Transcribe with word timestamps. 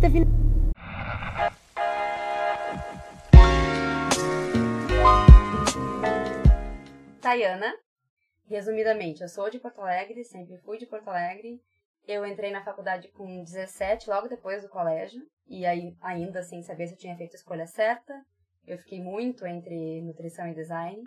define... 0.00 0.26
Tayana, 7.20 7.74
resumidamente, 8.48 9.22
eu 9.22 9.28
sou 9.28 9.50
de 9.50 9.58
Porto 9.58 9.80
Alegre, 9.80 10.24
sempre 10.24 10.58
fui 10.58 10.78
de 10.78 10.86
Porto 10.86 11.08
Alegre. 11.08 11.60
Eu 12.06 12.24
entrei 12.24 12.52
na 12.52 12.62
faculdade 12.62 13.08
com 13.08 13.42
17, 13.42 14.08
logo 14.08 14.28
depois 14.28 14.62
do 14.62 14.68
colégio, 14.68 15.20
e 15.48 15.66
aí 15.66 15.96
ainda 16.00 16.42
sem 16.42 16.62
saber 16.62 16.86
se 16.86 16.94
eu 16.94 16.98
tinha 16.98 17.16
feito 17.16 17.32
a 17.32 17.36
escolha 17.36 17.66
certa. 17.66 18.14
Eu 18.64 18.78
fiquei 18.78 19.00
muito 19.00 19.44
entre 19.46 20.02
nutrição 20.02 20.46
e 20.46 20.54
design. 20.54 21.02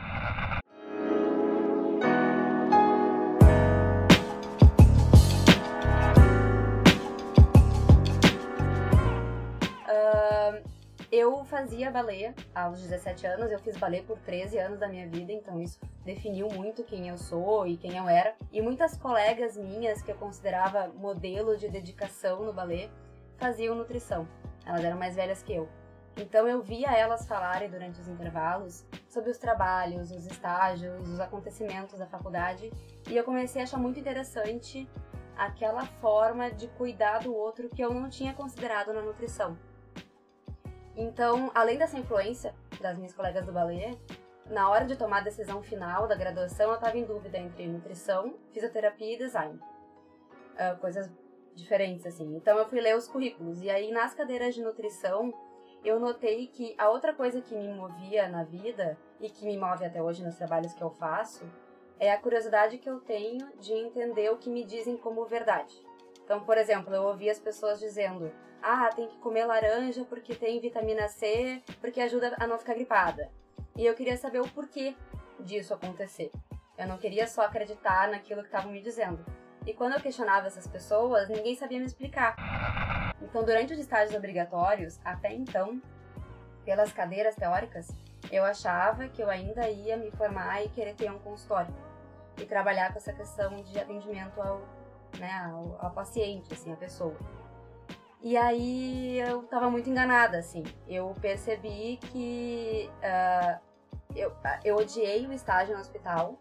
Eu 11.29 11.45
fazia 11.45 11.91
balé 11.91 12.33
aos 12.55 12.81
17 12.81 13.27
anos, 13.27 13.51
eu 13.51 13.59
fiz 13.59 13.77
balé 13.77 14.01
por 14.01 14.17
13 14.17 14.57
anos 14.57 14.79
da 14.79 14.87
minha 14.87 15.07
vida, 15.07 15.31
então 15.31 15.61
isso 15.61 15.79
definiu 16.03 16.47
muito 16.49 16.83
quem 16.83 17.07
eu 17.07 17.19
sou 17.19 17.67
e 17.67 17.77
quem 17.77 17.97
eu 17.97 18.09
era. 18.09 18.33
E 18.51 18.59
muitas 18.59 18.97
colegas 18.97 19.55
minhas 19.55 20.01
que 20.01 20.11
eu 20.11 20.15
considerava 20.15 20.87
modelo 20.87 21.55
de 21.55 21.69
dedicação 21.69 22.43
no 22.43 22.51
balé 22.51 22.89
faziam 23.37 23.75
nutrição. 23.75 24.27
Elas 24.65 24.83
eram 24.83 24.97
mais 24.97 25.15
velhas 25.15 25.43
que 25.43 25.53
eu. 25.53 25.69
Então 26.17 26.47
eu 26.47 26.63
via 26.63 26.89
elas 26.97 27.27
falarem 27.27 27.69
durante 27.69 28.01
os 28.01 28.07
intervalos 28.07 28.83
sobre 29.07 29.29
os 29.29 29.37
trabalhos, 29.37 30.11
os 30.11 30.25
estágios, 30.25 31.07
os 31.07 31.19
acontecimentos 31.19 31.99
da 31.99 32.07
faculdade, 32.07 32.71
e 33.07 33.15
eu 33.15 33.23
comecei 33.23 33.61
a 33.61 33.65
achar 33.65 33.77
muito 33.77 33.99
interessante 33.99 34.89
aquela 35.37 35.85
forma 35.85 36.49
de 36.49 36.67
cuidar 36.69 37.19
do 37.19 37.35
outro 37.35 37.69
que 37.69 37.83
eu 37.83 37.93
não 37.93 38.09
tinha 38.09 38.33
considerado 38.33 38.91
na 38.91 39.03
nutrição. 39.03 39.55
Então, 40.99 41.49
além 41.55 41.77
dessa 41.77 41.97
influência 41.97 42.53
das 42.81 42.97
minhas 42.97 43.13
colegas 43.13 43.45
do 43.45 43.53
balé, 43.53 43.97
na 44.47 44.69
hora 44.69 44.83
de 44.83 44.97
tomar 44.97 45.19
a 45.19 45.23
decisão 45.23 45.63
final 45.63 46.09
da 46.09 46.15
graduação, 46.15 46.67
eu 46.67 46.75
estava 46.75 46.97
em 46.97 47.05
dúvida 47.05 47.37
entre 47.37 47.65
nutrição, 47.67 48.35
fisioterapia 48.51 49.15
e 49.15 49.17
design. 49.17 49.57
Uh, 50.55 50.77
coisas 50.81 51.09
diferentes, 51.55 52.05
assim. 52.05 52.35
Então, 52.35 52.57
eu 52.57 52.67
fui 52.67 52.81
ler 52.81 52.97
os 52.97 53.07
currículos. 53.07 53.61
E 53.61 53.69
aí, 53.69 53.93
nas 53.93 54.13
cadeiras 54.13 54.53
de 54.53 54.61
nutrição, 54.61 55.33
eu 55.85 56.01
notei 56.01 56.47
que 56.47 56.75
a 56.77 56.89
outra 56.89 57.13
coisa 57.13 57.39
que 57.39 57.55
me 57.55 57.73
movia 57.73 58.27
na 58.27 58.43
vida 58.43 58.97
e 59.21 59.29
que 59.29 59.45
me 59.45 59.55
move 59.55 59.85
até 59.85 60.03
hoje 60.03 60.21
nos 60.21 60.35
trabalhos 60.35 60.73
que 60.73 60.83
eu 60.83 60.89
faço 60.89 61.49
é 61.97 62.11
a 62.11 62.17
curiosidade 62.17 62.77
que 62.77 62.89
eu 62.89 62.99
tenho 62.99 63.49
de 63.57 63.71
entender 63.71 64.29
o 64.31 64.37
que 64.37 64.49
me 64.49 64.65
dizem 64.65 64.97
como 64.97 65.23
verdade. 65.23 65.81
Então, 66.29 66.41
por 66.41 66.59
exemplo, 66.59 66.93
eu 66.93 67.05
ouvi 67.05 67.27
as 67.27 67.39
pessoas 67.39 67.79
dizendo: 67.79 68.31
ah, 68.61 68.91
tem 68.95 69.07
que 69.07 69.17
comer 69.17 69.45
laranja 69.45 70.05
porque 70.05 70.35
tem 70.35 70.61
vitamina 70.61 71.07
C, 71.07 71.59
porque 71.81 71.99
ajuda 71.99 72.35
a 72.39 72.45
não 72.45 72.59
ficar 72.59 72.75
gripada. 72.75 73.31
E 73.75 73.83
eu 73.83 73.95
queria 73.95 74.15
saber 74.15 74.39
o 74.39 74.47
porquê 74.47 74.95
disso 75.39 75.73
acontecer. 75.73 76.31
Eu 76.77 76.87
não 76.87 76.99
queria 76.99 77.25
só 77.25 77.41
acreditar 77.41 78.09
naquilo 78.09 78.41
que 78.41 78.47
estavam 78.47 78.71
me 78.71 78.79
dizendo. 78.79 79.25
E 79.65 79.73
quando 79.73 79.93
eu 79.93 79.99
questionava 79.99 80.45
essas 80.45 80.67
pessoas, 80.67 81.27
ninguém 81.29 81.55
sabia 81.55 81.79
me 81.79 81.85
explicar. 81.87 82.35
Então, 83.23 83.43
durante 83.43 83.73
os 83.73 83.79
estágios 83.79 84.15
obrigatórios, 84.15 84.99
até 85.03 85.33
então, 85.33 85.81
pelas 86.63 86.93
cadeiras 86.93 87.35
teóricas, 87.35 87.87
eu 88.31 88.45
achava 88.45 89.07
que 89.07 89.23
eu 89.23 89.31
ainda 89.31 89.67
ia 89.67 89.97
me 89.97 90.11
formar 90.11 90.63
e 90.63 90.69
querer 90.69 90.93
ter 90.93 91.11
um 91.11 91.17
consultório 91.17 91.73
e 92.37 92.45
trabalhar 92.45 92.91
com 92.91 92.99
essa 92.99 93.13
questão 93.13 93.55
de 93.63 93.79
atendimento 93.79 94.39
ao, 94.39 94.61
né, 95.17 95.51
ao, 95.79 95.91
paciente, 95.91 96.53
assim, 96.53 96.71
a 96.71 96.75
pessoa. 96.75 97.15
E 98.21 98.35
aí 98.35 99.19
eu 99.19 99.43
tava 99.43 99.69
muito 99.69 99.89
enganada, 99.89 100.37
assim. 100.37 100.63
Eu 100.87 101.15
percebi 101.21 101.97
que 102.11 102.89
uh, 102.97 103.59
eu, 104.15 104.31
eu 104.63 104.75
odiei 104.75 105.25
o 105.25 105.31
estágio 105.31 105.75
no 105.75 105.81
hospital. 105.81 106.37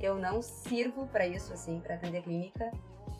Eu 0.00 0.16
não 0.16 0.42
sirvo 0.42 1.06
para 1.06 1.26
isso, 1.26 1.52
assim, 1.52 1.80
para 1.80 1.94
atender 1.94 2.22
clínica, 2.22 2.70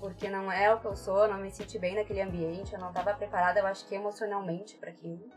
porque 0.01 0.29
não 0.29 0.51
é 0.51 0.73
o 0.73 0.81
que 0.81 0.87
eu 0.87 0.97
sou, 0.97 1.25
eu 1.25 1.29
não 1.29 1.39
me 1.39 1.51
senti 1.51 1.79
bem 1.79 1.95
naquele 1.95 2.23
ambiente, 2.23 2.73
eu 2.73 2.81
não 2.81 2.93
tava 2.93 3.15
preparada, 3.15 3.61
eu 3.61 3.67
acho 3.67 3.87
que 3.87 3.95
emocionalmente 3.95 4.77
para 4.77 4.91
aquilo. 4.91 5.29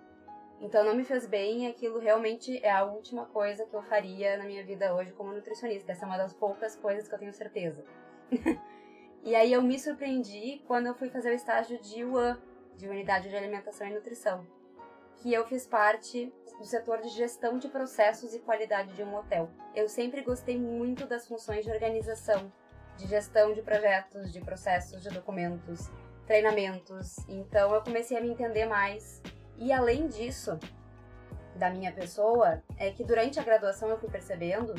Então 0.64 0.82
não 0.86 0.96
me 0.96 1.04
fez 1.04 1.28
bem 1.28 1.68
aquilo 1.68 2.00
realmente 2.00 2.58
é 2.64 2.72
a 2.72 2.86
última 2.86 3.26
coisa 3.26 3.66
que 3.66 3.74
eu 3.74 3.84
faria 3.84 4.38
na 4.38 4.46
minha 4.46 4.64
vida 4.64 4.96
hoje 4.96 5.12
como 5.12 5.34
nutricionista. 5.34 5.92
Essa 5.92 6.06
é 6.06 6.08
uma 6.08 6.18
das 6.18 6.34
poucas 6.34 6.78
coisas 6.78 7.06
que 7.06 7.14
eu 7.14 7.20
tenho 7.20 7.34
certeza. 7.34 7.84
e 9.24 9.36
aí 9.36 9.54
eu 9.54 9.62
me 9.62 9.80
surpreendi 9.80 10.62
quando 10.68 10.88
eu 10.88 10.96
fui 10.96 11.10
fazer 11.10 11.30
o 11.30 11.34
estágio 11.34 11.80
de 11.82 12.04
UAN, 12.04 12.38
de 12.76 12.90
Unidade 12.90 13.30
de 13.30 13.36
Alimentação 13.36 13.88
e 13.88 13.94
Nutrição, 13.94 14.46
que 15.18 15.34
eu 15.34 15.46
fiz 15.48 15.66
parte 15.66 16.34
do 16.58 16.66
setor 16.66 17.02
de 17.02 17.10
gestão 17.10 17.58
de 17.58 17.70
processos 17.70 18.34
e 18.34 18.40
qualidade 18.40 18.94
de 18.94 19.04
um 19.04 19.16
hotel. 19.16 19.50
Eu 19.74 19.88
sempre 19.88 20.22
gostei 20.22 20.58
muito 20.58 21.08
das 21.08 21.28
funções 21.28 21.64
de 21.64 21.72
organização, 21.72 22.52
de 22.98 23.08
gestão 23.08 23.54
de 23.54 23.62
projetos, 23.62 24.32
de 24.32 24.42
processos, 24.42 25.02
de 25.02 25.10
documentos, 25.10 25.90
treinamentos. 26.28 27.18
Então 27.30 27.74
eu 27.74 27.82
comecei 27.82 28.18
a 28.18 28.22
me 28.22 28.30
entender 28.30 28.66
mais. 28.66 29.22
E 29.58 29.72
além 29.72 30.08
disso, 30.08 30.60
da 31.56 31.70
minha 31.70 31.92
pessoa, 31.92 32.62
é 32.78 32.92
que 32.92 33.04
durante 33.04 33.40
a 33.40 33.44
graduação 33.44 33.90
eu 33.90 33.98
fui 33.98 34.10
percebendo 34.10 34.74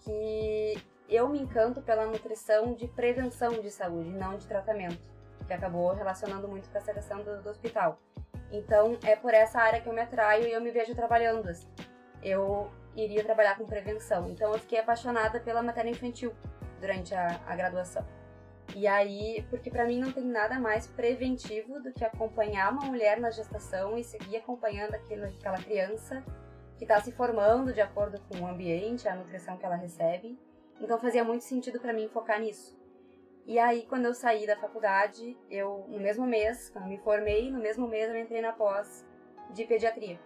que 0.00 0.74
eu 1.08 1.28
me 1.28 1.40
encanto 1.40 1.82
pela 1.82 2.06
nutrição 2.06 2.74
de 2.74 2.88
prevenção 2.88 3.60
de 3.60 3.70
saúde, 3.70 4.10
não 4.10 4.36
de 4.36 4.46
tratamento 4.46 5.14
que 5.46 5.52
acabou 5.52 5.92
relacionando 5.92 6.48
muito 6.48 6.68
com 6.70 6.78
essa 6.78 6.92
questão 6.92 7.22
do, 7.22 7.42
do 7.42 7.50
hospital. 7.50 7.98
Então, 8.50 8.96
é 9.04 9.16
por 9.16 9.34
essa 9.34 9.60
área 9.60 9.80
que 9.80 9.88
eu 9.88 9.92
me 9.92 10.00
atraio 10.00 10.46
e 10.46 10.52
eu 10.52 10.60
me 10.60 10.70
vejo 10.70 10.94
trabalhando. 10.94 11.48
Assim. 11.48 11.68
Eu 12.22 12.70
iria 12.94 13.24
trabalhar 13.24 13.58
com 13.58 13.66
prevenção. 13.66 14.30
Então, 14.30 14.52
eu 14.52 14.58
fiquei 14.58 14.78
apaixonada 14.78 15.40
pela 15.40 15.62
matéria 15.62 15.90
infantil 15.90 16.32
durante 16.80 17.14
a, 17.14 17.40
a 17.46 17.56
graduação. 17.56 18.06
E 18.74 18.86
aí, 18.86 19.44
porque 19.50 19.70
para 19.70 19.84
mim 19.84 20.00
não 20.00 20.12
tem 20.12 20.24
nada 20.24 20.58
mais 20.58 20.86
preventivo 20.86 21.80
do 21.80 21.92
que 21.92 22.04
acompanhar 22.04 22.72
uma 22.72 22.86
mulher 22.86 23.20
na 23.20 23.30
gestação 23.30 23.98
e 23.98 24.02
seguir 24.02 24.38
acompanhando 24.38 24.94
aquilo, 24.94 25.24
aquela 25.26 25.58
criança 25.58 26.24
que 26.78 26.84
está 26.84 27.00
se 27.00 27.12
formando 27.12 27.72
de 27.72 27.80
acordo 27.80 28.20
com 28.22 28.40
o 28.40 28.46
ambiente, 28.46 29.08
a 29.08 29.14
nutrição 29.14 29.56
que 29.56 29.66
ela 29.66 29.76
recebe. 29.76 30.38
Então 30.80 30.98
fazia 30.98 31.24
muito 31.24 31.44
sentido 31.44 31.80
para 31.80 31.92
mim 31.92 32.08
focar 32.08 32.40
nisso. 32.40 32.76
E 33.46 33.58
aí, 33.58 33.84
quando 33.86 34.06
eu 34.06 34.14
saí 34.14 34.46
da 34.46 34.56
faculdade, 34.56 35.36
eu, 35.50 35.84
no 35.88 36.00
mesmo 36.00 36.26
mês, 36.26 36.70
quando 36.70 36.88
me 36.88 36.96
formei, 36.98 37.50
no 37.50 37.58
mesmo 37.58 37.86
mês 37.86 38.08
eu 38.08 38.16
entrei 38.16 38.40
na 38.40 38.52
pós 38.52 39.04
de 39.50 39.66
pediatria, 39.66 40.18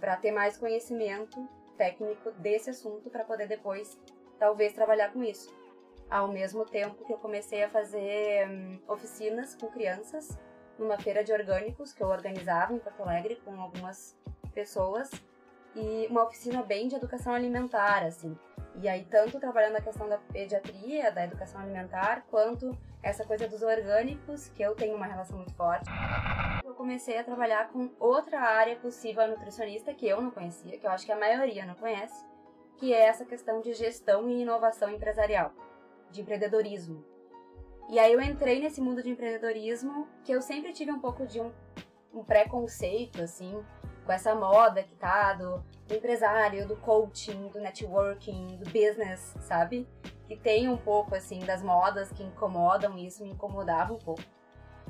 para 0.00 0.16
ter 0.16 0.32
mais 0.32 0.56
conhecimento 0.56 1.46
técnico 1.76 2.30
desse 2.32 2.70
assunto, 2.70 3.10
para 3.10 3.22
poder 3.22 3.46
depois, 3.46 4.00
talvez, 4.38 4.72
trabalhar 4.72 5.12
com 5.12 5.22
isso. 5.22 5.54
Ao 6.08 6.26
mesmo 6.28 6.64
tempo 6.64 7.04
que 7.04 7.12
eu 7.12 7.18
comecei 7.18 7.62
a 7.62 7.68
fazer 7.68 8.48
hum, 8.48 8.80
oficinas 8.88 9.54
com 9.54 9.68
crianças, 9.68 10.38
numa 10.78 10.98
feira 10.98 11.22
de 11.22 11.32
orgânicos 11.32 11.92
que 11.92 12.02
eu 12.02 12.08
organizava 12.08 12.72
em 12.72 12.78
Porto 12.78 13.02
Alegre 13.02 13.36
com 13.44 13.60
algumas 13.60 14.16
pessoas, 14.54 15.10
e 15.74 16.06
uma 16.08 16.24
oficina 16.24 16.62
bem 16.62 16.88
de 16.88 16.94
educação 16.94 17.34
alimentar, 17.34 18.04
assim. 18.04 18.34
E 18.82 18.88
aí, 18.88 19.04
tanto 19.04 19.38
trabalhando 19.38 19.76
a 19.76 19.80
questão 19.80 20.08
da 20.08 20.18
pediatria, 20.18 21.12
da 21.12 21.24
educação 21.24 21.60
alimentar, 21.60 22.24
quanto 22.28 22.76
essa 23.02 23.24
coisa 23.24 23.46
dos 23.46 23.62
orgânicos, 23.62 24.48
que 24.48 24.62
eu 24.62 24.74
tenho 24.74 24.96
uma 24.96 25.06
relação 25.06 25.36
muito 25.36 25.54
forte. 25.54 25.88
Eu 26.64 26.74
comecei 26.74 27.18
a 27.18 27.24
trabalhar 27.24 27.68
com 27.68 27.90
outra 28.00 28.40
área 28.40 28.74
possível 28.76 29.28
nutricionista 29.28 29.94
que 29.94 30.08
eu 30.08 30.20
não 30.20 30.30
conhecia, 30.30 30.78
que 30.78 30.86
eu 30.86 30.90
acho 30.90 31.06
que 31.06 31.12
a 31.12 31.18
maioria 31.18 31.64
não 31.64 31.74
conhece, 31.74 32.24
que 32.76 32.92
é 32.92 33.06
essa 33.06 33.24
questão 33.24 33.60
de 33.60 33.72
gestão 33.74 34.28
e 34.28 34.42
inovação 34.42 34.90
empresarial, 34.90 35.52
de 36.10 36.22
empreendedorismo. 36.22 37.04
E 37.90 37.98
aí 37.98 38.12
eu 38.12 38.20
entrei 38.20 38.60
nesse 38.60 38.80
mundo 38.80 39.02
de 39.02 39.10
empreendedorismo, 39.10 40.08
que 40.24 40.32
eu 40.32 40.40
sempre 40.40 40.72
tive 40.72 40.90
um 40.90 40.98
pouco 40.98 41.26
de 41.26 41.40
um, 41.40 41.52
um 42.12 42.24
preconceito, 42.24 43.22
assim, 43.22 43.62
com 44.04 44.12
essa 44.12 44.34
moda 44.34 44.82
que 44.82 44.94
tá 44.94 45.32
do, 45.32 45.62
empresário, 45.90 46.66
do 46.66 46.76
coaching, 46.76 47.48
do 47.48 47.60
networking, 47.60 48.56
do 48.56 48.64
business, 48.64 49.34
sabe? 49.40 49.88
Que 50.26 50.36
tem 50.36 50.68
um 50.68 50.76
pouco 50.76 51.14
assim 51.14 51.40
das 51.40 51.62
modas 51.62 52.10
que 52.12 52.22
incomodam 52.22 52.96
e 52.96 53.06
isso 53.06 53.22
me 53.22 53.30
incomodava 53.30 53.92
um 53.92 53.98
pouco. 53.98 54.22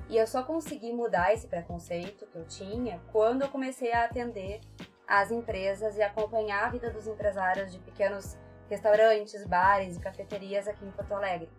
E 0.08 0.16
eu 0.16 0.26
só 0.26 0.42
consegui 0.42 0.92
mudar 0.92 1.32
esse 1.32 1.46
preconceito 1.46 2.26
que 2.26 2.36
eu 2.36 2.44
tinha 2.44 3.00
quando 3.10 3.42
eu 3.42 3.48
comecei 3.48 3.92
a 3.92 4.04
atender 4.04 4.60
as 5.06 5.30
empresas 5.30 5.96
e 5.96 6.02
acompanhar 6.02 6.66
a 6.66 6.70
vida 6.70 6.90
dos 6.90 7.06
empresários 7.06 7.72
de 7.72 7.78
pequenos 7.78 8.36
restaurantes, 8.68 9.44
bares 9.46 9.96
e 9.96 10.00
cafeterias 10.00 10.68
aqui 10.68 10.84
em 10.84 10.90
Porto 10.90 11.12
Alegre. 11.12 11.50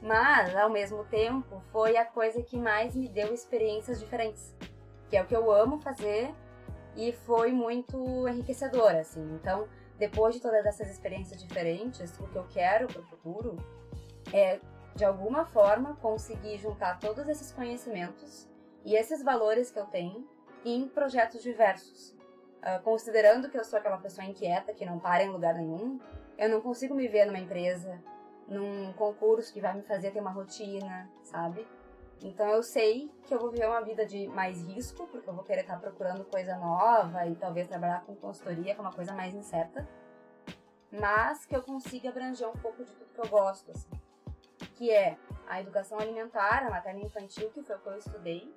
Mas, 0.00 0.54
ao 0.54 0.68
mesmo 0.68 1.04
tempo, 1.04 1.62
foi 1.72 1.96
a 1.96 2.04
coisa 2.04 2.42
que 2.42 2.58
mais 2.58 2.94
me 2.94 3.08
deu 3.08 3.32
experiências 3.32 3.98
diferentes, 3.98 4.54
que 5.08 5.16
é 5.16 5.22
o 5.22 5.26
que 5.26 5.34
eu 5.34 5.50
amo 5.50 5.80
fazer 5.80 6.34
e 6.96 7.12
foi 7.12 7.52
muito 7.52 8.28
enriquecedor, 8.28 8.94
assim. 8.94 9.22
Então, 9.34 9.68
depois 9.98 10.34
de 10.34 10.40
todas 10.40 10.64
essas 10.66 10.90
experiências 10.90 11.42
diferentes, 11.42 12.18
o 12.18 12.26
que 12.26 12.36
eu 12.36 12.46
quero 12.50 12.86
para 12.86 13.00
o 13.00 13.04
futuro 13.04 13.56
é, 14.32 14.58
de 14.94 15.04
alguma 15.04 15.44
forma, 15.44 15.96
conseguir 15.96 16.58
juntar 16.58 16.98
todos 16.98 17.28
esses 17.28 17.52
conhecimentos 17.52 18.48
e 18.84 18.94
esses 18.94 19.22
valores 19.22 19.70
que 19.70 19.78
eu 19.78 19.86
tenho 19.86 20.26
em 20.64 20.88
projetos 20.88 21.42
diversos. 21.42 22.14
Uh, 22.62 22.82
considerando 22.82 23.50
que 23.50 23.58
eu 23.58 23.64
sou 23.64 23.78
aquela 23.78 23.98
pessoa 23.98 24.26
inquieta 24.26 24.72
que 24.72 24.86
não 24.86 24.98
para 24.98 25.22
em 25.22 25.28
lugar 25.28 25.54
nenhum, 25.54 26.00
eu 26.38 26.48
não 26.48 26.60
consigo 26.60 26.94
me 26.94 27.06
ver 27.06 27.26
numa 27.26 27.38
empresa, 27.38 28.02
num 28.48 28.92
concurso 28.94 29.52
que 29.52 29.60
vai 29.60 29.74
me 29.74 29.82
fazer 29.82 30.10
ter 30.12 30.20
uma 30.20 30.30
rotina, 30.30 31.10
sabe? 31.22 31.66
Então 32.22 32.48
eu 32.48 32.62
sei 32.62 33.10
que 33.26 33.34
eu 33.34 33.38
vou 33.38 33.50
viver 33.50 33.66
uma 33.66 33.82
vida 33.82 34.06
de 34.06 34.26
mais 34.28 34.62
risco, 34.66 35.06
porque 35.08 35.28
eu 35.28 35.34
vou 35.34 35.44
querer 35.44 35.62
estar 35.62 35.78
procurando 35.78 36.24
coisa 36.24 36.56
nova 36.56 37.26
e 37.26 37.36
talvez 37.36 37.68
trabalhar 37.68 38.02
com 38.04 38.14
consultoria, 38.16 38.74
que 38.74 38.80
é 38.80 38.82
uma 38.82 38.92
coisa 38.92 39.12
mais 39.12 39.34
incerta. 39.34 39.86
Mas 40.90 41.44
que 41.44 41.54
eu 41.54 41.62
consiga 41.62 42.08
abranger 42.08 42.48
um 42.48 42.56
pouco 42.56 42.84
de 42.84 42.92
tudo 42.92 43.12
que 43.12 43.20
eu 43.20 43.28
gosto, 43.28 43.70
assim. 43.70 43.90
Que 44.76 44.90
é 44.90 45.18
a 45.46 45.60
educação 45.60 45.98
alimentar, 45.98 46.64
a 46.66 46.70
materna 46.70 47.00
infantil, 47.00 47.50
que 47.50 47.62
foi 47.62 47.76
o 47.76 47.80
que 47.80 47.88
eu 47.88 47.98
estudei, 47.98 48.54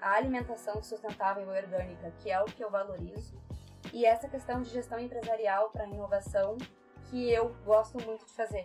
a 0.00 0.14
alimentação 0.14 0.82
sustentável 0.82 1.44
e 1.44 1.58
orgânica, 1.58 2.10
que 2.18 2.30
é 2.30 2.40
o 2.40 2.46
que 2.46 2.62
eu 2.64 2.70
valorizo, 2.70 3.38
e 3.92 4.06
essa 4.06 4.28
questão 4.28 4.62
de 4.62 4.70
gestão 4.70 4.98
empresarial 4.98 5.70
para 5.70 5.86
inovação, 5.86 6.56
que 7.04 7.30
eu 7.30 7.54
gosto 7.64 7.98
muito 8.04 8.24
de 8.24 8.32
fazer. 8.32 8.64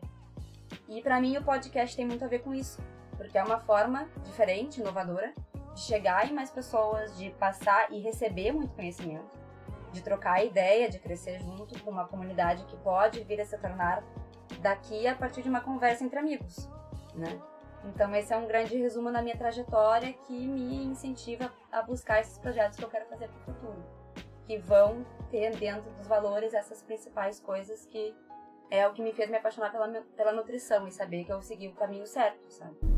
E 0.87 1.01
para 1.01 1.19
mim 1.19 1.35
o 1.37 1.43
podcast 1.43 1.95
tem 1.95 2.05
muito 2.05 2.23
a 2.23 2.27
ver 2.27 2.39
com 2.39 2.53
isso, 2.53 2.81
porque 3.17 3.37
é 3.37 3.43
uma 3.43 3.59
forma 3.59 4.07
diferente, 4.23 4.79
inovadora, 4.81 5.33
de 5.73 5.81
chegar 5.81 6.29
em 6.29 6.33
mais 6.33 6.49
pessoas, 6.49 7.17
de 7.17 7.29
passar 7.31 7.91
e 7.91 7.99
receber 7.99 8.51
muito 8.51 8.73
conhecimento, 8.73 9.37
de 9.91 10.01
trocar 10.01 10.43
ideia, 10.43 10.89
de 10.89 10.99
crescer 10.99 11.39
junto 11.39 11.81
com 11.83 11.91
uma 11.91 12.07
comunidade 12.07 12.63
que 12.65 12.77
pode 12.77 13.23
vir 13.23 13.41
a 13.41 13.45
se 13.45 13.57
tornar 13.57 14.03
daqui 14.61 15.07
a 15.07 15.15
partir 15.15 15.41
de 15.41 15.49
uma 15.49 15.61
conversa 15.61 16.03
entre 16.03 16.17
amigos, 16.19 16.69
né? 17.13 17.39
Então 17.83 18.15
esse 18.15 18.33
é 18.33 18.37
um 18.37 18.47
grande 18.47 18.75
resumo 18.77 19.11
da 19.11 19.21
minha 19.21 19.37
trajetória 19.37 20.13
que 20.13 20.47
me 20.47 20.85
incentiva 20.85 21.51
a 21.71 21.81
buscar 21.81 22.19
esses 22.19 22.37
projetos 22.37 22.79
que 22.79 22.83
eu 22.83 22.89
quero 22.89 23.05
fazer 23.05 23.27
para 23.27 23.37
o 23.37 23.53
futuro, 23.53 23.85
que 24.47 24.57
vão 24.57 25.05
ter 25.29 25.55
dentro 25.55 25.91
dos 25.91 26.07
valores 26.07 26.53
essas 26.53 26.81
principais 26.81 27.39
coisas 27.39 27.85
que 27.85 28.15
é 28.71 28.87
o 28.87 28.93
que 28.93 29.01
me 29.01 29.13
fez 29.13 29.29
me 29.29 29.37
apaixonar 29.37 29.71
pela, 29.71 29.87
pela 30.15 30.31
nutrição 30.31 30.87
e 30.87 30.91
saber 30.91 31.25
que 31.25 31.31
eu 31.31 31.41
segui 31.41 31.67
o 31.67 31.73
caminho 31.73 32.07
certo, 32.07 32.49
sabe? 32.49 32.94